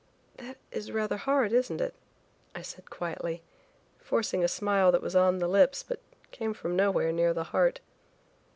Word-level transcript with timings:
"That 0.37 0.57
is 0.71 0.91
rather 0.91 1.15
hard, 1.17 1.53
isn't 1.53 1.79
it?" 1.79 1.93
I 2.55 2.63
said 2.63 2.89
quietly, 2.89 3.43
forcing 3.99 4.43
a 4.43 4.47
smile 4.47 4.91
that 4.91 5.03
was 5.03 5.15
on 5.15 5.37
the 5.37 5.47
lips, 5.47 5.83
but 5.83 5.99
came 6.31 6.55
from 6.55 6.75
nowhere 6.75 7.11
near 7.11 7.35
the 7.35 7.43
heart. 7.53 7.81